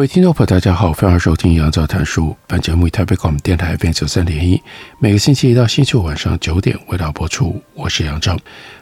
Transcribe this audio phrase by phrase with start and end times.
[0.00, 2.34] 各位听众朋友，大家好，欢迎收听杨照谈书。
[2.46, 4.58] 本节目以台北广播电台 FM 九三点一，
[4.98, 7.62] 每个星期一到星期五晚上九点为大家播出。
[7.74, 8.34] 我是杨照，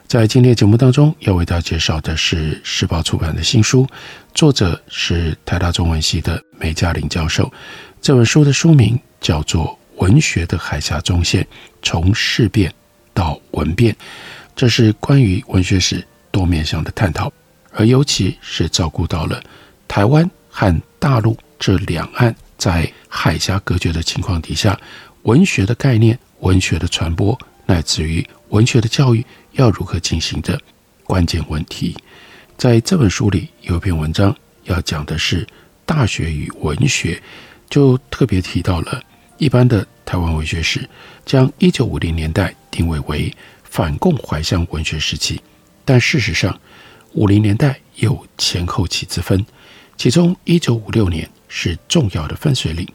[0.06, 3.84] 在今天节目当中要为大家介绍的是时报出版的新书，
[4.32, 7.52] 作者是台大中文系的梅嘉玲教授。
[8.00, 11.44] 这本书的书名叫做《文学的海峡中线：
[11.82, 12.72] 从事变
[13.12, 13.92] 到文变》，
[14.54, 17.32] 这是关于文学史多面向的探讨，
[17.72, 19.42] 而尤其是照顾到了
[19.88, 24.76] 台湾和大陆这两岸在海峡隔绝的情况底下，
[25.22, 30.60] 文学的概念、文学的传播，乃至于文学的教育要如何进行的
[31.04, 31.96] 关键问题，
[32.56, 35.46] 在这本书里有一篇文章要讲的是
[35.86, 37.22] 大学与文学，
[37.70, 39.00] 就特别提到了
[39.36, 40.88] 一般的台湾文学史，
[41.24, 45.40] 将一九五零年代定位为反共怀乡文学时期，
[45.84, 46.58] 但事实上，
[47.12, 49.46] 五零年代有前后期之分。
[49.98, 52.86] 其中，一九五六年是重要的分水岭。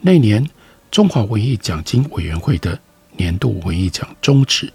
[0.00, 0.48] 那年，
[0.90, 2.80] 中华文艺奖金委员会的
[3.18, 4.72] 年度文艺奖终止，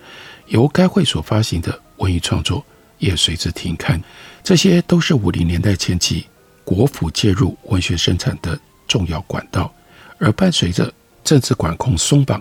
[0.50, 2.64] 由该会所发行的文艺创作
[3.00, 4.00] 也随之停刊。
[4.44, 6.28] 这些都是五零年代前期
[6.64, 8.58] 国府介入文学生产的
[8.88, 9.74] 重要管道。
[10.20, 12.40] 而伴随着政治管控松绑，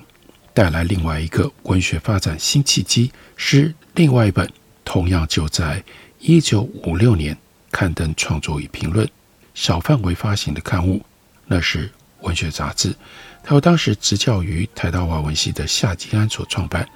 [0.53, 4.47] 带来另外一个文学发展新契机，是另外一本
[4.84, 5.82] 同样就在
[6.19, 7.34] 一九五六年
[7.71, 9.09] 刊登创作与评论。
[9.55, 11.05] 小范围发行的刊物，
[11.47, 11.91] 那是
[12.21, 12.95] 文学杂志，
[13.43, 16.89] 它由当时执教于台大外文系的夏基安所创办。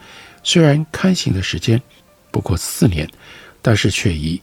[0.43, 1.81] 虽然刊行的时间
[2.31, 3.09] 不过四年，
[3.61, 4.41] 但是却以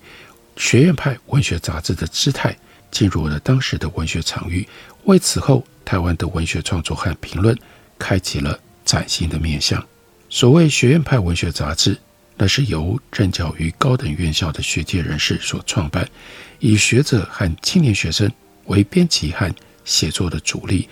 [0.57, 2.55] 学院派文学杂志的姿态
[2.91, 4.67] 进入了当时的文学场域，
[5.05, 7.57] 为此后台湾的文学创作和评论
[7.97, 9.83] 开启了崭新的面向。
[10.29, 11.97] 所谓学院派文学杂志，
[12.43, 16.05] 那是由任教于高等院校的学界人士所创办。
[16.59, 18.29] 以学者和青年学生
[18.65, 19.49] 为编辑和
[19.85, 20.89] 写作的主力，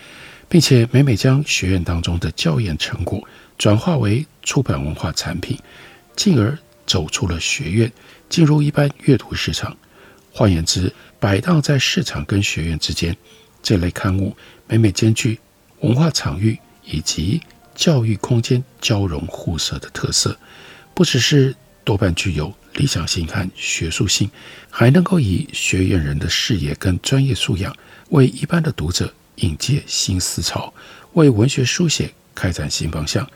[0.48, 3.22] 并且每每将学院当中的教研成果
[3.58, 5.60] 转化为出版文化产品，
[6.16, 6.58] 进而
[6.88, 7.92] 走出了学院，
[8.30, 9.76] 进入一般阅读市场。
[10.32, 13.14] 换言之，摆荡在市场跟学院之间，
[13.62, 14.34] 这类刊物
[14.70, 15.38] 每每兼具
[15.82, 17.42] 文化场域以及
[17.76, 20.38] 教育空间交融互射的特色，
[21.02, 22.54] 不只是多半具有。
[22.76, 24.30] 理想性和学术性，
[24.70, 27.76] 还能够以学院人的视野跟专业素养，
[28.10, 30.72] 为一般的读者引介新思潮，
[31.14, 33.28] 为文学书写开展新方向。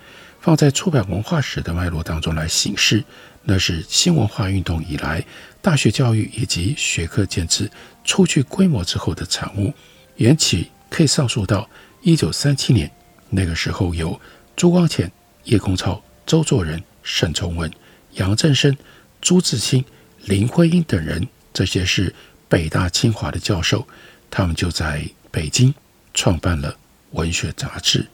[0.41, 3.03] 放在出版文化史的脉络当中来省视，
[3.41, 5.25] 那是新文化运动以来
[5.59, 7.67] 大学教育以及学科建制
[8.03, 9.73] 初具规模之后的产物。
[10.17, 11.67] 缘起可以上溯到
[12.03, 12.91] 一九三七年，
[13.31, 14.21] 那个时候有
[14.55, 15.11] 朱光潜、
[15.45, 17.71] 叶公超、周作人、沈从文、
[18.15, 18.75] 杨振声。
[19.21, 19.83] 朱自清、
[20.25, 22.13] 林徽因等人，这些是
[22.47, 23.87] 北大、清华的教授，
[24.29, 25.73] 他们就在北京
[26.13, 26.77] 创办了
[27.11, 28.05] 文学杂志。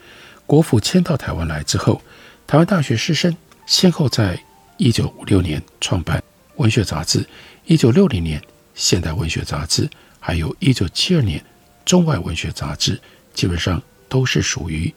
[0.46, 2.02] 国府迁到台湾来之后，
[2.48, 3.36] 台湾大学师生
[3.66, 4.42] 先后在
[4.78, 6.24] 一九五六年创办
[6.56, 7.28] 文学杂志，
[7.66, 8.42] 一九六零年
[8.74, 11.44] 现代文学杂志，还有一九七二年
[11.84, 12.98] 中外文学杂志，
[13.34, 14.94] 基本上都是属于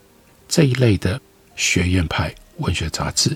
[0.47, 1.19] 这一类的
[1.57, 3.35] 学院派文学杂志。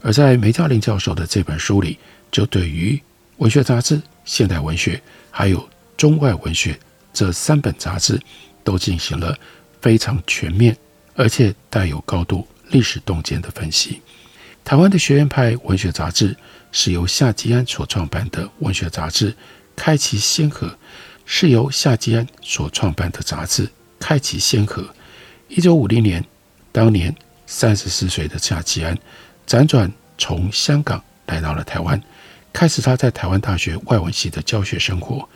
[0.00, 1.98] 而在梅嘉玲教授的这本书里，
[2.30, 3.00] 就对于
[3.38, 6.78] 文学杂志、现代文学还有中外文学
[7.12, 8.20] 这三本杂志，
[8.62, 9.36] 都进行了
[9.80, 10.76] 非常全面
[11.14, 14.00] 而且带有高度历史洞见的分析。
[14.64, 16.36] 台湾的学院派文学杂志
[16.72, 19.34] 是由夏基安所创办的文学杂志，
[19.74, 20.68] 开启先河；
[21.24, 23.68] 是由夏基安所创办的杂志
[23.98, 24.84] 开启先河。
[25.48, 26.24] 一九五零年，
[26.72, 27.14] 当年
[27.46, 28.98] 三十四岁的夏基安
[29.46, 32.00] 辗转从香港来到了台湾。
[32.52, 35.28] 开始他在台湾大学外文系的教学生活，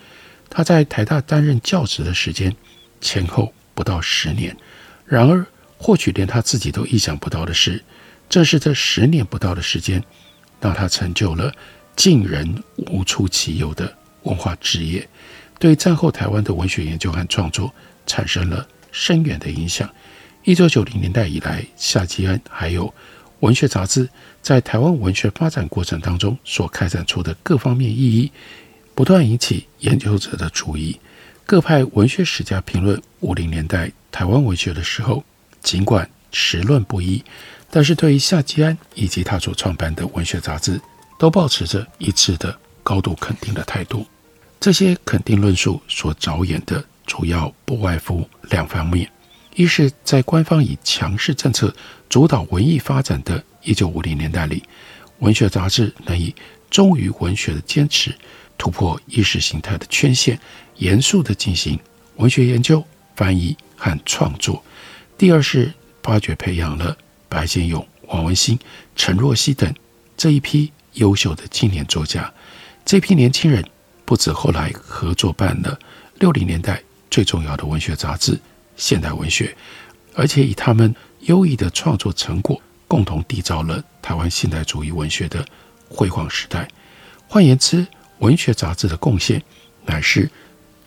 [0.49, 2.55] 他在台大担任教职的时间
[3.01, 4.57] 前后不到十年。
[5.05, 5.45] 然而，
[5.77, 7.85] 或许连他自己都意想不到的是，
[8.29, 10.03] 正是这十年不到的时间，
[10.61, 11.53] 让他成就了
[11.95, 15.07] 近人无出其右的文化职业，
[15.59, 17.71] 对战后台湾的文学研究和创作
[18.07, 19.89] 产生了深远的影响。
[20.45, 22.93] 一九九零年代以来，夏基安还有
[23.41, 24.09] 文学杂志
[24.41, 28.31] 在台湾文学发展过程当中所开展出的各方面意义，
[28.95, 30.99] 不断引起研究者的注意。
[31.45, 35.25] 各派文学史家评论五零年代台湾文学的时候，
[35.63, 37.23] 尽管持论不一，
[37.71, 40.81] 但是对于夏基安以及他所创办的文学杂志，
[41.19, 44.07] 都保持着一致的高度肯定的态度。
[44.61, 49.11] 这些肯定论述所着眼的主要不外乎两方面。
[49.57, 51.75] 一是，在官方以强势政策
[52.11, 54.65] 主导文艺发展的一九五零年代里，
[55.21, 56.35] 文学杂志能以
[56.69, 58.13] 忠于文学的坚持，
[58.59, 60.37] 突破意识形态的圈限，
[60.79, 61.79] 严肃地进行
[62.17, 62.85] 文学研究、
[63.15, 64.61] 翻译和创作。
[65.17, 65.73] 第二是
[66.03, 66.97] 发掘培养了
[67.29, 68.59] 白先勇、王文兴、
[68.97, 69.73] 陈若曦等
[70.17, 72.29] 这一批优秀的青年作家。
[72.85, 73.65] 这批年轻人
[74.05, 75.79] 不止后来合作办了
[76.19, 78.37] 六零年代最重要的文学杂志。
[78.77, 79.55] 现代文学，
[80.15, 85.45] 而且以他们优异的创作成果，共同缔造了台湾现代主义文学的
[85.89, 86.69] 辉煌时代。
[87.29, 87.87] 换言之，
[88.19, 89.43] 文学杂志的贡献，
[89.85, 90.31] 乃是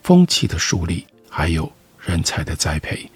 [0.01, 3.09] 风气的树立，还有人才的栽培。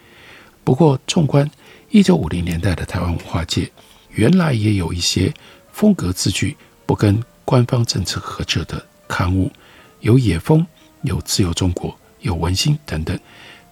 [0.64, 1.50] 不过，纵观
[1.90, 3.72] 一九五零年代的台湾文化界，
[4.12, 5.34] 原来也有一些
[5.72, 6.56] 风格自具、
[6.86, 9.52] 不跟官方政策合辙的刊物，
[10.02, 10.62] 有《野风》，
[11.02, 11.92] 有《自由中国》，
[12.22, 13.18] 有《文心》等等。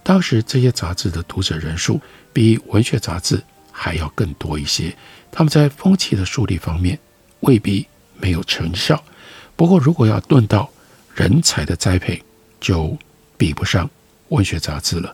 [0.06, 2.00] 当时这些杂志的读者人数
[2.32, 3.42] 比文学杂志
[3.72, 4.96] 还要更多一些，
[5.32, 6.96] 他们在风气的树立方面
[7.40, 9.02] 未必没有成效。
[9.56, 10.70] 不过，如果要论到
[11.12, 12.22] 人才的栽培，
[12.60, 12.96] 就
[13.36, 13.90] 比不上
[14.28, 15.12] 文学杂志了。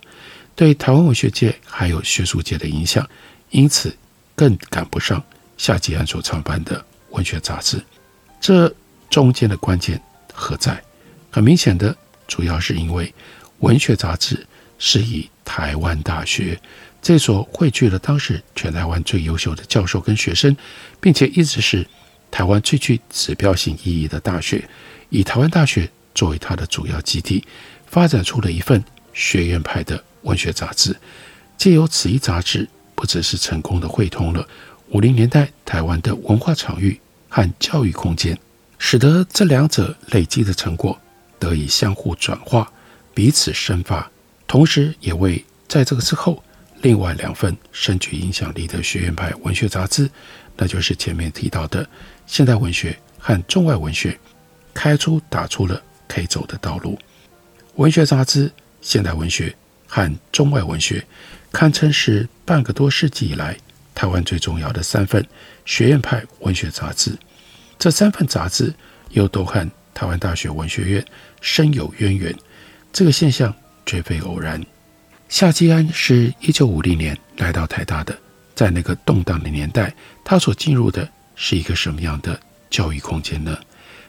[0.55, 3.03] 对台湾文学界还有学术界的影响，
[3.49, 3.97] 因此
[4.35, 5.23] 更赶不上
[5.57, 7.83] 夏基安所创办的文学杂志。
[8.39, 8.71] 这
[9.09, 9.99] 中间的关键
[10.31, 10.79] 何在？
[11.31, 11.97] 很明显的，
[12.27, 13.11] 主要是因为
[13.61, 14.45] 文学杂志。
[14.85, 16.59] 是以台湾大学
[17.01, 20.53] 这所汇聚了当时全台湾最优秀的教授跟学生，
[20.99, 21.87] 并且一直是
[22.29, 24.67] 台湾最具指标性意义的大学，
[25.09, 27.45] 以台湾大学作为它的主要基地，
[27.87, 28.83] 发展出了一份
[29.13, 30.93] 学院派的文学杂志。
[31.57, 34.45] 借由此一杂志，不只是成功的汇通了
[34.89, 36.99] 五零年代台湾的文化场域
[37.29, 38.37] 和教育空间，
[38.77, 40.99] 使得这两者累积的成果
[41.39, 42.69] 得以相互转化，
[43.13, 44.11] 彼此生发。
[44.53, 46.43] 同时，也为在这个之后
[46.83, 50.07] 另外两份深具影响力的学院派文学杂志，
[50.55, 51.83] 那就是前面提到的
[52.27, 54.15] 现代文学和中外文学，
[54.71, 56.99] 开出打出了可以走的道路。
[57.77, 59.51] 文学杂志、现代文学
[59.87, 61.03] 和中外文学，
[61.51, 63.57] 堪称是半个多世纪以来
[63.95, 65.27] 台湾最重要的三份
[65.65, 67.17] 学院派文学杂志。
[67.79, 68.71] 这三份杂志
[69.09, 71.03] 又都和台湾大学文学院
[71.41, 72.31] 深有渊源，
[72.91, 73.51] 这个现象。
[73.85, 74.63] 绝非偶然。
[75.29, 78.15] 夏基安是一九五零年来到台大的，
[78.53, 79.93] 在那个动荡的年代，
[80.23, 82.39] 他所进入的是一个什么样的
[82.69, 83.57] 教育空间呢？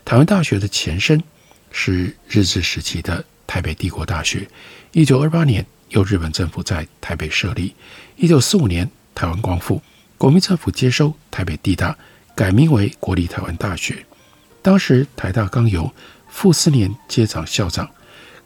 [0.04, 1.22] 台湾大学的前身
[1.70, 4.46] 是日治时期的台北帝国大学。
[4.92, 7.74] 一九二八年，由日本政府在台北设立。
[8.16, 9.80] 一九四五年，台湾光复，
[10.18, 11.96] 国民政府接收台北帝大，
[12.34, 14.04] 改名为国立台湾大学。
[14.60, 15.90] 当时台大刚由
[16.28, 17.88] 傅斯年接掌校长。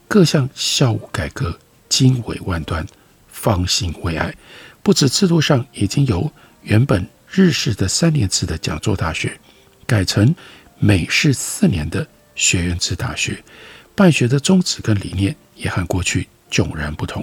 [0.09, 1.57] 各项校务改革
[1.87, 2.85] 经纬万端，
[3.31, 4.35] 方兴未艾。
[4.83, 6.33] 不止制度上已经由
[6.63, 9.39] 原本日式的三年制的讲座大学，
[9.87, 10.35] 改成
[10.79, 13.45] 美式四年的学院制大学，
[13.95, 17.23] 办学的宗旨跟理念也和过去迥然不同。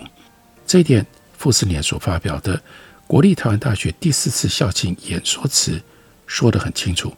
[0.68, 1.04] 这一点，
[1.36, 2.62] 傅斯年所发表的
[3.08, 5.82] 国立台湾大学第四次校庆演说词
[6.28, 7.12] 说得很清楚。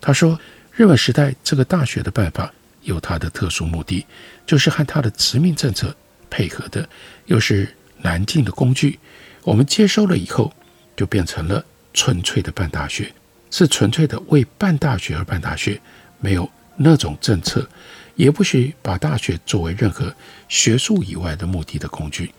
[0.00, 0.36] 他说
[0.74, 4.04] ：“日本时代这个大学的办法。”有它的特殊目的，
[4.46, 5.94] 就是和它的殖民政策
[6.30, 6.88] 配合的，
[7.26, 8.98] 又是南进的工具。
[9.42, 10.52] 我们接收了以后，
[10.96, 13.12] 就变成了纯粹的办大学，
[13.50, 15.80] 是纯粹的为办大学而办大学，
[16.20, 17.68] 没有那种政策，
[18.14, 20.14] 也不许把大学作为任何
[20.48, 22.32] 学术以外的目的的工具。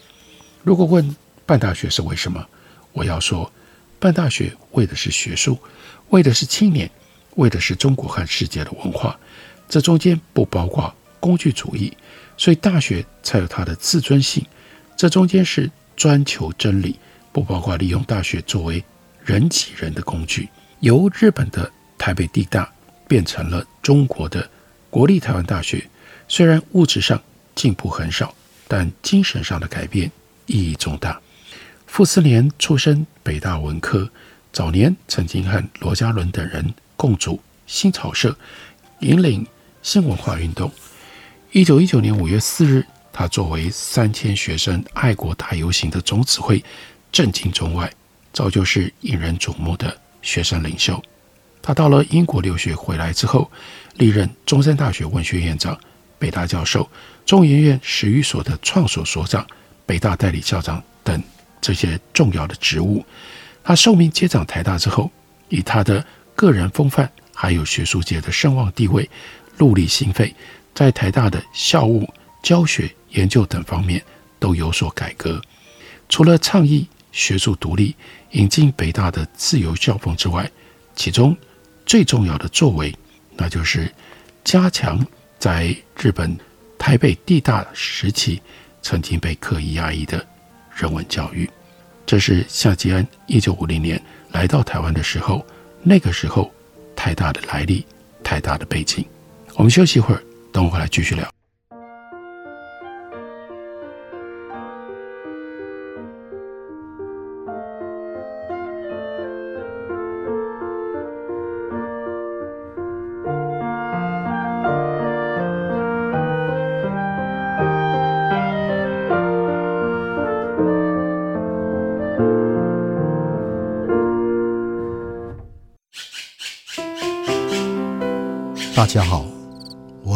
[0.64, 2.46] 如果问办大学是为什么，
[2.94, 3.52] 我要说，
[4.00, 5.60] 办大学为的是学术，
[6.10, 6.90] 为的是青年，
[7.36, 9.20] 为的是中国和世界的文化。
[9.68, 11.92] 这中间不包括工具主义，
[12.38, 14.46] 所以大学才有它的自尊性。
[14.96, 17.00] 这中间是专求真理，
[17.32, 18.84] 不包括利用大学作为
[19.24, 20.50] 人挤人的工具。
[20.80, 22.70] 由日本的台北地大
[23.08, 24.50] 变成了中国的
[24.90, 25.90] 国立台湾大学，
[26.28, 27.22] 虽然物质上
[27.56, 28.36] 进步很少，
[28.68, 30.12] 但精神上的改变
[30.46, 31.20] 意义重大。
[31.88, 34.10] 傅斯年出身北大文科，
[34.52, 38.36] 早年曾经和罗家伦等人共组新潮社，
[39.04, 39.46] 引领。
[39.82, 40.72] 新文化运动。
[41.52, 46.64] 一九一九年五月四日，他作为三千学生爱国大游行的总指挥，
[47.12, 47.92] 震惊中外，
[48.32, 51.04] 早就是引人瞩目的学生领袖。
[51.62, 53.52] 他到了英国留学回来之后，
[53.96, 55.78] 历任中山大学文学院长、
[56.18, 56.90] 北大教授、
[57.26, 59.46] 中研院史语所的创所所长、
[59.86, 61.22] 北大代理校长等
[61.60, 63.06] 这些重要的职务。
[63.66, 65.12] 他受命接掌台大之后，
[65.50, 66.06] 以他的
[66.36, 69.10] 个人风范，还有学术界的声望地位，
[69.58, 70.34] 戮力心肺，
[70.74, 72.08] 在台大的校务、
[72.42, 74.02] 教学、研究等方面
[74.40, 75.42] 都有所改革。
[76.10, 77.96] 除了倡议学术独立、
[78.32, 80.50] 引进北大的自由校风之外，
[80.96, 81.36] 其中
[81.86, 82.94] 最重要的作为，
[83.36, 83.92] 那就是
[84.44, 85.06] 加强
[85.40, 86.38] 在日本
[86.78, 88.42] 台北地大时期
[88.82, 90.26] 曾经被刻意压抑的
[90.76, 91.50] 人文教育。
[92.06, 94.00] 这是夏吉安一九五零年
[94.32, 95.44] 来到台湾的时候，
[95.82, 96.53] 那个时候
[97.04, 97.86] 太大的来历、
[98.24, 99.04] 太大的背景。
[99.56, 101.30] 我们休息一会儿，等我回来继续聊。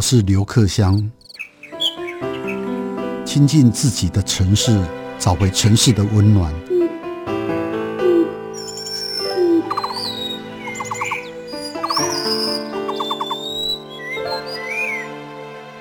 [0.09, 1.11] 是刘克襄。
[3.25, 4.81] 亲近自己的城市，
[5.19, 6.53] 找回城市的温暖。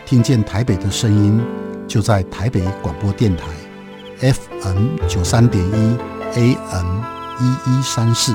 [0.04, 1.40] 听见台北的声音，
[1.87, 3.45] 就在台北广播电台
[4.18, 5.97] ，FM 九三点一
[6.35, 7.00] ，AM
[7.38, 8.35] 一一三四。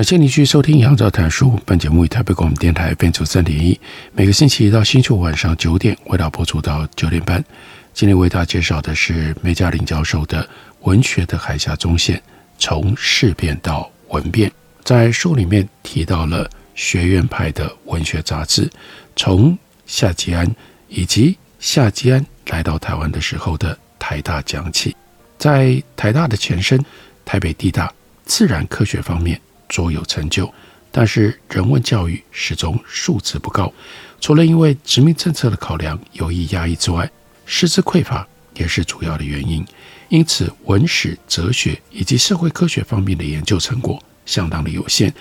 [0.00, 1.48] 感谢您继续收听《杨照谈书》。
[1.66, 3.78] 本节目以台北广播电台 FM 九三点一，
[4.14, 7.44] 每个星期一到星期五晚上九点，为大家播出到九点半。
[7.92, 10.42] 今天为大家介绍的是梅嘉玲教授的
[10.88, 12.18] 《文学的海峡中线：
[12.58, 14.48] 从事变到文变》。
[14.82, 18.70] 在书里面提到了学院派的文学杂志，
[19.16, 19.54] 从
[19.84, 20.50] 夏吉安
[20.88, 24.96] 以及夏吉安来到台湾的时候的台大讲起。
[25.36, 26.82] 在台大的前身
[27.22, 27.92] 台北地大
[28.24, 29.38] 自然科学方面，
[29.70, 30.52] 卓有成就，
[30.90, 33.72] 但是人文教育始终素质不高。
[34.20, 37.10] 除了因为殖民政策的考量有意压抑之外，
[37.46, 39.64] 师资匮乏也是主要的原因。
[40.08, 45.14] 因此，文史、哲学以及社会科学方面的研究成果相当的有限，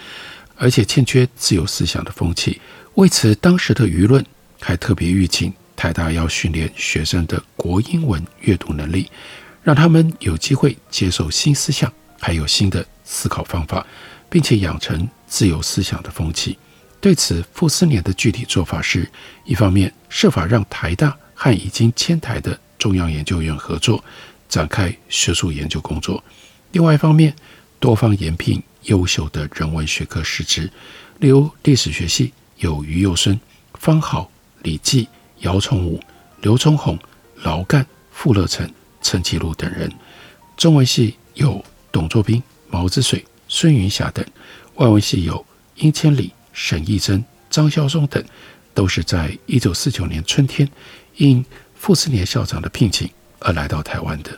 [0.57, 2.59] 而且欠缺自由思想的风气。
[2.95, 4.25] 为此，当时的舆论
[4.59, 9.09] 还特别预请台大要训练学生的国英文阅读能力，
[9.61, 13.85] 让他们有机会接受新思想，还有新的思考方法。
[14.29, 16.57] 并且养成自由思想的风气。
[17.01, 19.09] 对此，傅斯年的具体做法是：
[19.45, 24.03] 一方面设法让台大和已经迁台的中央研究院合作，
[24.49, 26.21] 展开学术研究工作；
[26.73, 27.33] 另外一方面，
[27.79, 30.69] 多方延聘优秀的人文学科师资，
[31.19, 33.39] 例如历史学系有余幼孙、
[33.75, 34.29] 方好、
[34.63, 35.07] 李济、
[35.39, 36.03] 姚崇武、
[36.41, 36.99] 刘聪鸿、
[37.43, 38.69] 劳干、傅乐成、
[39.01, 39.89] 陈其禄等人；
[40.57, 43.23] 中文系有董作宾、毛之水。
[43.49, 44.23] 孙云霞等，
[44.75, 48.23] 外文系有殷千里、沈亦珍、张萧崧等，
[48.73, 50.69] 都是在一九四九年春天
[51.17, 51.43] 应
[51.75, 54.31] 傅斯年校长的聘请而来到台湾的。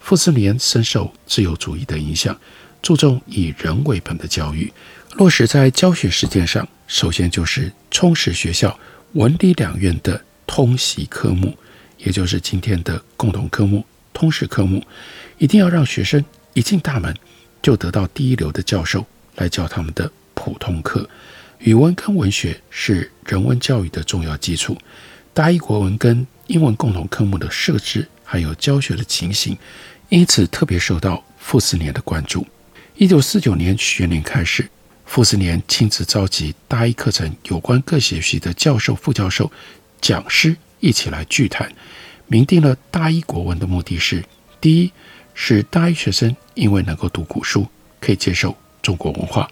[0.00, 2.38] 傅斯年深受自由主义的影响，
[2.80, 4.72] 注重以人为本的教育，
[5.14, 8.78] 落实在教学实践上，首先就是充实学校
[9.14, 11.52] 文理两院的通习科目，
[11.98, 14.80] 也就是今天的共同科目、通识科目，
[15.38, 17.12] 一定要让学生一进大门。
[17.62, 19.04] 就得到第一流的教授
[19.36, 21.08] 来教他们的普通课，
[21.58, 24.76] 语文跟文学是人文教育的重要基础。
[25.32, 29.56] 大一国文跟英文共同科目的设置，还有教学的情形，
[30.08, 32.46] 因此特别受到傅斯年的关注。
[32.94, 34.66] 一九四九年学年开始，
[35.04, 39.50] 傅斯年亲自召集大一课程有关各学系的教授、副教授、
[40.00, 41.70] 讲师一起来聚谈，
[42.26, 44.24] 明定了大一国文的目的是：
[44.60, 44.92] 第一，
[45.38, 47.68] 使大一学生因为能够读古书，
[48.00, 49.46] 可以接受中国文化；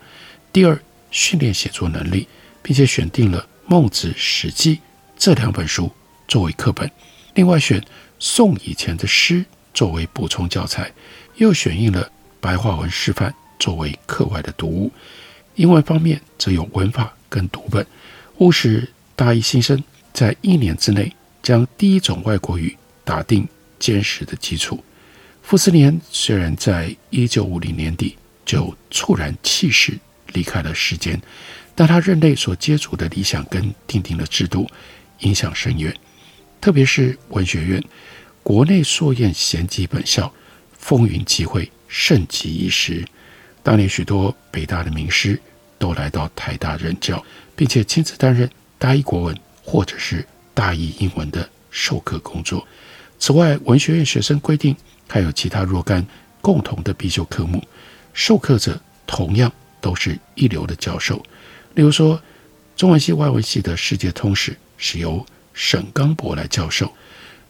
[0.51, 2.27] 第二，训练写作能力，
[2.63, 4.77] 并且选定了《孟子》《史记》
[5.17, 5.93] 这两本书
[6.27, 6.91] 作为课本，
[7.35, 7.85] 另外选
[8.19, 10.91] 宋以前的诗作为补充教材，
[11.37, 12.11] 又选印了
[12.41, 14.91] 白话文示范作为课外的读物。
[15.57, 17.87] 英文方面则有文法跟读本，
[18.39, 21.13] 务使大一新生在一年之内
[21.43, 22.75] 将第一种外国语
[23.05, 23.47] 打定
[23.79, 24.83] 坚实的基础。
[25.45, 29.97] 傅斯年虽然在一九五零年底就猝然弃世。
[30.33, 31.21] 离开了世间，
[31.77, 34.69] 但他任内所接触的理想跟订定的制度
[35.21, 35.95] 影响深远，
[36.61, 37.81] 特别是文学院，
[38.43, 40.33] 国内硕苑咸集本校，
[40.77, 43.07] 风云际会，盛极一时。
[43.63, 45.41] 当年许多北大的名师
[45.79, 47.25] 都来到台大任教，
[47.55, 52.67] 并且亲自担任大一国文或者是大一英文的授课工作。
[53.21, 54.75] 此外，文学院学生规定
[55.09, 56.07] 还有其他若干
[56.41, 57.63] 共同的必修科目，
[58.13, 59.53] 授课者同样。
[59.81, 61.23] 都是一流的教授，
[61.75, 62.19] 例如说，
[62.75, 66.91] 中文系外文系的世界通史是由沈刚博来教授，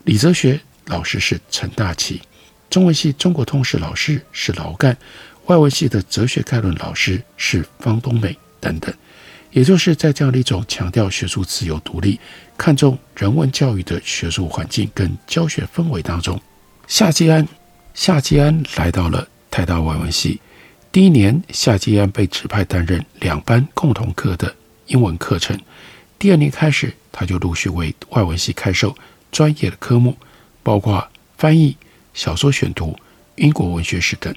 [0.02, 2.20] 李哲学老师是陈大奇，
[2.68, 4.96] 中文系中国通史老师是劳干，
[5.46, 8.36] 外文系的哲学概论老师是方东美。
[8.58, 8.92] 等等。
[9.52, 12.18] 也就是在这样的一种强调学术自由独立、
[12.58, 16.42] 看重人文教育的学术环境跟教学氛围当中，
[16.86, 17.46] 夏基安
[17.94, 20.40] 夏基安来到了台大外文系。
[20.92, 24.54] 第一年，夏基安被指派担任两班共同课的
[24.86, 25.58] 英文课程。
[26.18, 28.94] 第二年开始，他就陆续为外文系开授
[29.32, 30.16] 专业的科目，
[30.62, 31.74] 包括翻译、
[32.12, 32.94] 小说选读、
[33.36, 34.34] 英国文学史等。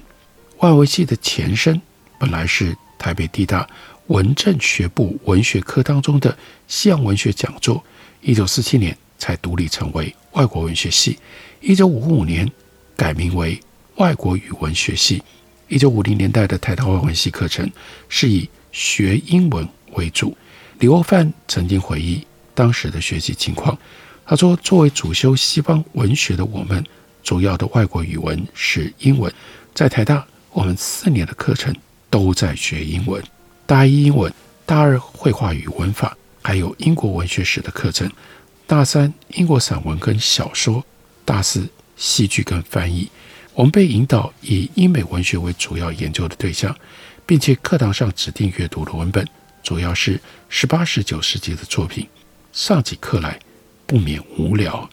[0.58, 1.80] 外文系的前身
[2.18, 3.68] 本来是台北地大
[4.06, 7.84] 文政学部文学科当中的西洋文学讲座，
[8.22, 11.18] 一九四七年才独立成为外国文学系，
[11.60, 12.50] 一九五五年
[12.96, 13.60] 改名为
[13.96, 15.22] 外国语文学系。
[15.66, 17.68] 一九五零年代的台大外文系课程
[18.08, 20.36] 是以学英文为主。
[20.78, 23.76] 李沃范曾经回忆当时的学习情况，
[24.24, 26.82] 他说：“作为主修西方文学的我们，
[27.24, 29.32] 主要的外国语文是英文。
[29.74, 31.74] 在台大，我们四年的课程
[32.08, 33.22] 都在学英文。
[33.66, 34.32] 大一英文，
[34.64, 38.08] 大二绘画与文法，还有英国文学史的课程；
[38.66, 40.80] 大三英国散文跟小说；
[41.28, 43.10] 大四戏剧跟翻译。”
[43.52, 46.74] 我们被引导以英美文学为主要研究的对象，
[47.26, 49.26] 并且课堂上指定阅读的文本
[49.62, 52.06] 主要是十八、十九世纪的作品。
[52.52, 53.38] 上起课来
[53.84, 54.88] 不免无聊，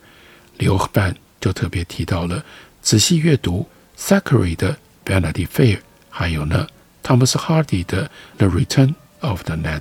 [0.57, 2.43] 李沃范就特别提到了
[2.81, 3.67] 仔细阅读
[3.97, 5.77] Thackeray 的《Vanity Fair》，
[6.09, 6.67] 还有呢
[7.03, 9.79] Thomas Hardy 的《The Return of the Native》。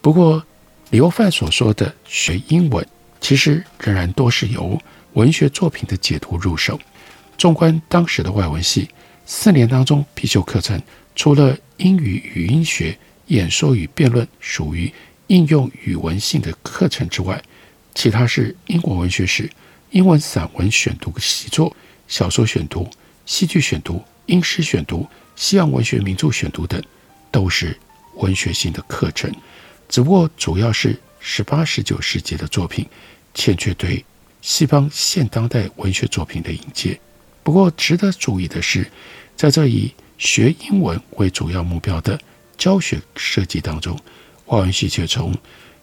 [0.00, 0.46] 不过，
[0.90, 2.86] 李沃范所说的学英文，
[3.20, 4.80] 其实仍然多是由
[5.16, 6.78] 文学作品的解读入手。
[7.38, 8.88] 纵观当时的外文系
[9.24, 10.80] 四年当中必修课程，
[11.14, 12.96] 除了英语语音学、
[13.28, 14.92] 演说与辩论属于
[15.28, 17.42] 应用语文性的课程之外，
[17.94, 19.50] 其他是英国文学史、
[19.90, 21.74] 英文散文选读习作、
[22.06, 22.88] 小说选读、
[23.24, 26.82] 戏剧选读、英诗选读、西洋文学名著选读等，
[27.30, 27.74] 都是
[28.16, 29.34] 文学性的课程。
[29.88, 32.86] 只不过主要是十八、十九世纪的作品，
[33.32, 34.04] 欠缺对
[34.46, 36.96] 西方现当代文学作品的引介。
[37.42, 38.88] 不过，值得注意的是，
[39.34, 42.16] 在这以学英文为主要目标的
[42.56, 43.98] 教学设计当中，
[44.44, 45.34] 外文系却从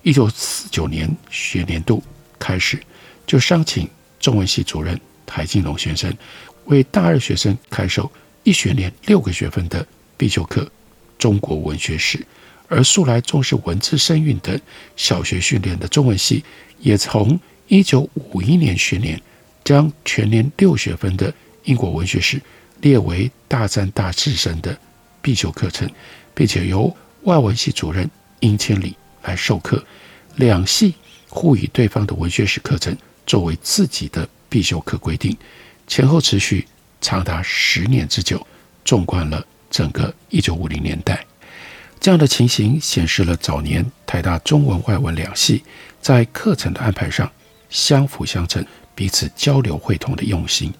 [0.01, 2.01] 一九四九年学年度
[2.39, 2.81] 开始，
[3.27, 3.85] 就商请
[4.17, 6.15] 中文系主任台金龙先生
[6.67, 8.09] 为大二学生开授
[8.43, 10.61] 一学年六个学分的必修课
[11.17, 12.17] 《中国文学史》，
[12.69, 14.57] 而素来重视文字声韵等
[14.95, 16.45] 小学训练的中文系，
[16.79, 17.37] 也从
[17.73, 19.19] 一九五一年学年
[19.63, 21.33] 将全年六学分的
[21.63, 22.39] 英国文学史
[22.81, 24.77] 列为大三、大四生的
[25.23, 25.89] 必修课程，
[26.35, 28.07] 并且由外文系主任
[28.41, 29.83] 殷千里来授课。
[30.35, 30.93] 两系
[31.27, 35.35] 互以对方的文学史课程作为自己的必修课规定，
[35.87, 36.67] 前后持续
[37.01, 38.45] 长达十年之久。
[38.85, 41.25] 纵观了整个一九五零年代，
[41.99, 45.63] 这样的情形显示了早年台大中文、外文两系
[45.99, 47.31] 在课程的安排上
[47.73, 50.73] 相辅相成、彼此交流会通的用心。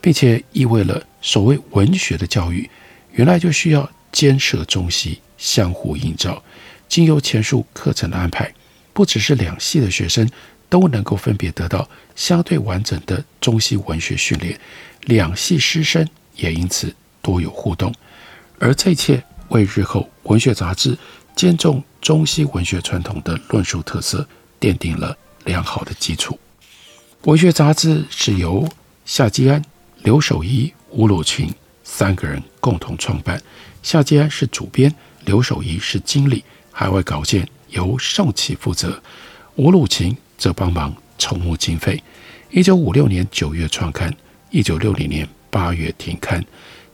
[0.00, 2.70] 并且意味了所谓文学的教育，
[3.12, 6.40] 原来就需要兼摄中西，相互映照。
[6.88, 8.48] 经由前述课程的安排，
[8.92, 10.30] 不只是两系的学生
[10.68, 14.56] 都能够分别得到相对完整的中西文学训练，
[15.06, 17.92] 两系师生也因此多有互动。
[18.60, 20.96] 而这一切为日后文学杂志
[21.34, 24.24] 兼重中西文学传统的论述特色
[24.60, 25.16] 奠定了
[25.48, 26.38] 良好的基础。
[27.22, 28.68] 文学杂志是由
[29.06, 29.64] 夏基安、
[30.02, 31.50] 刘守一、吴鲁群
[31.82, 33.42] 三个人共同创办。
[33.82, 39.02] 夏基安是主编，刘守一是经理，海外稿件由宋琦负责，
[39.56, 42.00] 吴鲁群则帮忙筹募经费。
[42.50, 44.14] 一九五六年九月创刊，
[44.50, 46.44] 一九六零年八月停刊，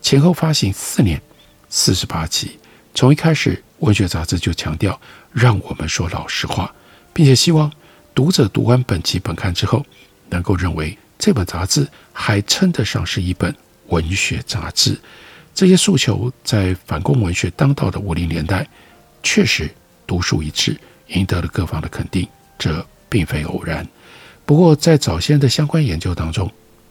[0.01, 1.21] 前后发行四年，
[1.69, 2.57] 四十八期。
[2.95, 4.99] 从一开始，文学杂志就强调
[5.33, 6.73] 让我们说老实话，
[7.13, 7.71] 并且希望
[8.15, 9.85] 读者读完本期本刊之后，
[10.31, 13.55] 能够认为这本杂志还称得上是一本
[13.89, 14.97] 文学杂志，
[15.53, 18.67] 这些诉求在反共文学当道的五零年代
[19.23, 19.69] 确实
[20.07, 23.87] 独树一帜，赢得了各方的肯定，这并非偶然。
[24.47, 26.49] 不过，在早先的相关研究当中，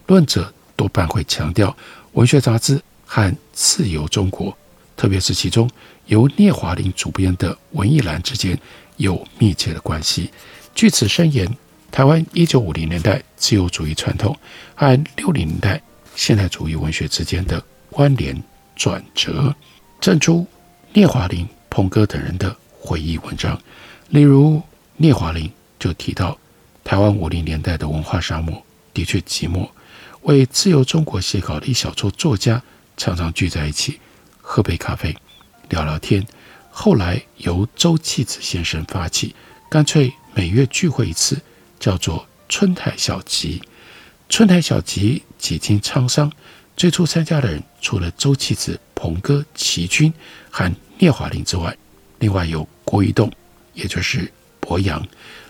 [0.07, 1.75] 论者多半会强调
[2.13, 4.55] 文学杂志和自由中国，
[4.97, 5.69] 特别是其中
[6.07, 8.59] 由聂华苓主编的《文艺栏》之间
[8.97, 10.29] 有密切的关系。
[10.75, 11.47] 据此深研。
[11.91, 14.35] 台湾一九五零年代自由主义传统
[14.73, 15.79] 和六零年代
[16.15, 18.35] 现代主义文学之间的关联
[18.75, 19.53] 转折，
[20.01, 20.43] 正出
[20.91, 23.61] 聂华苓、彭歌等人的回忆文章。
[24.09, 24.59] 例如，
[24.97, 26.35] 聂华苓就提到，
[26.83, 28.59] 台湾五零年代的文化沙漠
[28.91, 29.69] 的确寂寞，
[30.23, 32.59] 为自由中国写稿的一小撮作家
[32.97, 33.99] 常常聚在一起
[34.41, 35.15] 喝杯咖啡
[35.69, 36.25] 聊聊天。
[36.71, 39.35] 后来由周弃子先生发起，
[39.69, 41.41] 干脆每月聚会一次。
[41.79, 43.61] 叫做春台小集，
[44.29, 46.31] 春台小集几经沧桑，
[46.77, 50.13] 最初参加的人除了周弃子、彭歌、齐君
[50.49, 51.75] 和聂华苓之外，
[52.19, 53.29] 另外有郭一栋，
[53.73, 55.05] 也就是柏杨、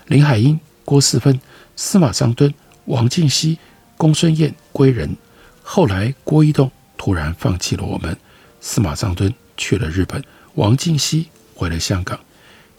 [0.07, 1.39] 林海音、郭四芬、
[1.75, 2.51] 司马桑敦、
[2.85, 3.59] 王静熙、
[3.95, 5.15] 公孙燕、归仁。
[5.61, 8.17] 后来郭一栋突然放弃了我们，
[8.59, 10.23] 司马桑敦去了日本，
[10.55, 12.19] 王静熙回了香港，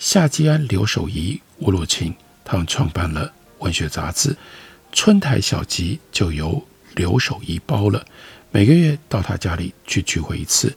[0.01, 2.14] 夏基安、刘守仪、吴鲁琴
[2.45, 3.33] 他们创办了。
[3.61, 4.37] 文学杂志
[4.93, 6.62] 春台小集就由
[6.97, 8.05] 刘守一包了，
[8.51, 10.77] 每个月到他家里去聚会一次。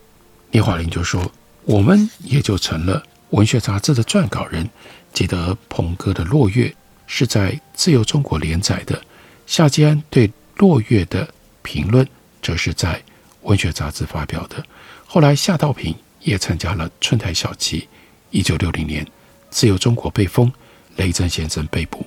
[0.50, 1.30] 聂华苓就说
[1.66, 4.68] ：“我们也就成了文学杂志的撰稿人。
[5.12, 6.68] 记得彭歌的《落月》
[7.06, 8.98] 是在《自由中国》连载的，
[9.46, 11.28] 夏基安对《落月》的
[11.62, 12.08] 评论
[12.40, 13.02] 则是在
[13.42, 14.64] 文学杂志发表的。
[15.06, 17.86] 后来夏道平也参加了春台小集。
[18.30, 19.04] 一九六零年，
[19.50, 20.50] 《自由中国》被封，
[20.98, 22.06] 雷震先生被捕。”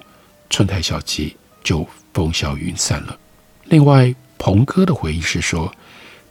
[0.52, 3.18] 春台小集就风消云散了。
[3.66, 5.74] 另外，彭哥的回忆是说，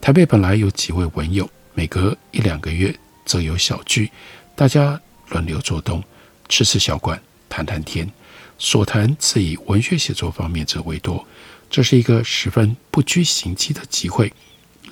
[0.01, 2.95] 台北本来有几位文友，每隔一两个月
[3.25, 4.11] 则有小聚，
[4.55, 6.03] 大家轮流做东，
[6.49, 7.19] 吃吃小馆，
[7.49, 8.11] 谈谈天，
[8.59, 11.27] 所谈自以文学写作方面者为多。
[11.71, 14.31] 这是一个十分不拘形迹的集会，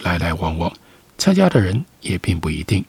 [0.01, 0.73] 来来往往，
[1.19, 2.85] 参加的人也并不一定。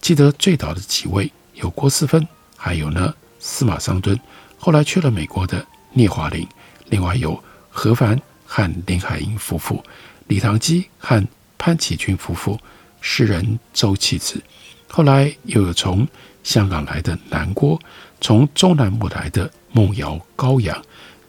[0.00, 3.14] 记得最早的几位有郭思芬，还有呢
[3.46, 4.18] 司马桑敦，
[4.56, 5.64] 后来去了美国的。
[5.96, 6.44] 聂华苓，
[6.86, 9.80] 另外有何凡和林海音夫妇，
[10.26, 11.24] 李唐基和
[11.56, 12.58] 潘启君夫妇，
[13.00, 14.42] 诗人周弃子，
[14.88, 16.04] 后来又有从
[16.42, 17.78] 香港来的南郭，
[18.20, 20.82] 从中南部来的孟瑶、高阳，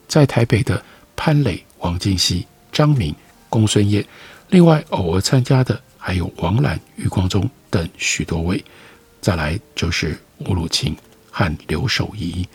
[0.08, 0.84] 在台北的
[1.15, 3.13] 潘磊、王静熙、张明、
[3.47, 4.04] 公孙砚，
[4.49, 8.65] 另外偶尔参加的还有王兰、余光中等许多位，
[9.21, 10.97] 再来就是吴鲁琴
[11.36, 12.48] 和刘守仪。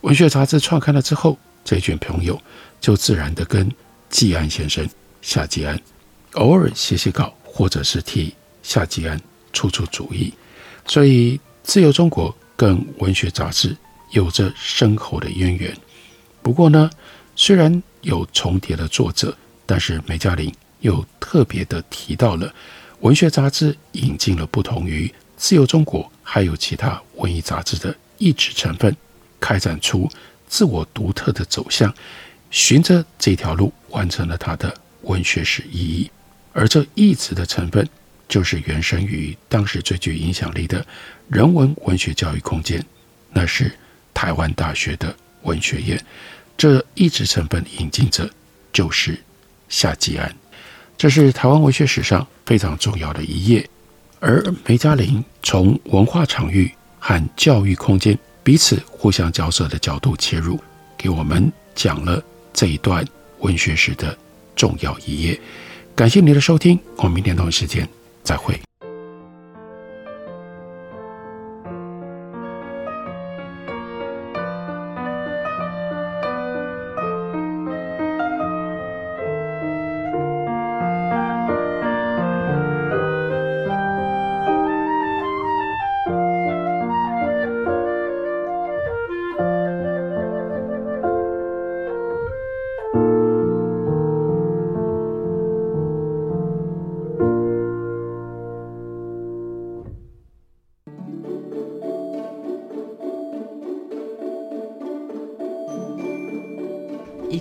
[0.00, 2.40] 文学杂志创刊了之后，这群朋友
[2.80, 3.70] 就自然地跟
[4.10, 4.84] 季安先生、
[5.22, 5.80] 夏季安
[6.32, 9.20] 偶尔写写稿，或者是替夏季安
[9.52, 10.34] 出出主意。
[10.84, 13.76] 所以，自由中国跟文学杂志
[14.10, 15.72] 有着深厚的渊源。
[16.42, 16.90] 不过呢，
[17.36, 22.52] 虽然有重叠的作者，但是梅嘉玲又特别的提到了
[23.00, 28.94] 文学杂志引进了不同于自由中国还有其他文艺杂志的异质成分。
[29.38, 30.10] 开展出
[30.48, 31.94] 自我独特的走向，
[32.50, 36.10] 循着这条路完成了他的文学史意义。
[36.52, 37.86] 而这异质的成分，
[38.26, 40.84] 就是原生于当时最具影响力的
[41.28, 42.84] 人文文学教育空间，
[43.30, 43.70] 那是
[44.14, 46.02] 台湾大学的文学院。
[46.56, 48.28] 这异质成分引进者
[48.72, 49.22] 就是
[49.68, 50.34] 夏基安，
[50.96, 53.68] 这是台湾文学史上非常重要的一页。
[54.20, 58.18] 而梅家林从文化场域和教育空间。
[58.42, 60.56] 彼此互相交涉的角度切入，
[60.96, 63.04] 给我们讲了这一段
[63.40, 64.16] 文学史的
[64.54, 65.36] 重要一页。
[65.96, 67.88] 感谢您的收听，我们明天同一时间
[68.22, 68.65] 再会。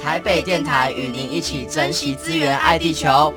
[0.00, 3.32] 台北电台与您一起珍惜资源，爱地球。